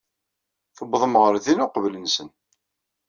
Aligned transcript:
Tuwḍem 0.75 1.13
ɣer 1.21 1.33
din 1.45 1.63
uqbel-nsen. 1.65 2.29